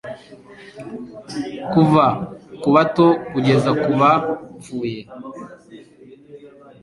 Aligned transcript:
kuva 1.71 2.05
ku 2.61 2.67
bato 2.75 3.07
kugeza 3.31 3.69
ku 3.81 3.89
bapfuye 3.99 5.01